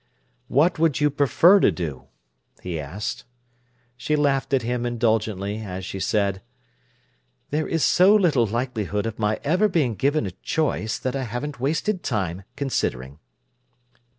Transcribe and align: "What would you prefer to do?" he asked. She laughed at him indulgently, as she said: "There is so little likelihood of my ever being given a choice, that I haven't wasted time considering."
"What 0.47 0.79
would 0.79 0.99
you 0.99 1.11
prefer 1.11 1.59
to 1.59 1.71
do?" 1.71 2.05
he 2.63 2.79
asked. 2.79 3.23
She 3.95 4.15
laughed 4.15 4.51
at 4.51 4.63
him 4.63 4.83
indulgently, 4.83 5.59
as 5.61 5.85
she 5.85 5.99
said: 5.99 6.41
"There 7.51 7.67
is 7.67 7.83
so 7.83 8.15
little 8.15 8.47
likelihood 8.47 9.05
of 9.05 9.19
my 9.19 9.39
ever 9.43 9.67
being 9.67 9.93
given 9.93 10.25
a 10.25 10.31
choice, 10.31 10.97
that 10.97 11.15
I 11.15 11.25
haven't 11.25 11.59
wasted 11.59 12.01
time 12.01 12.41
considering." 12.55 13.19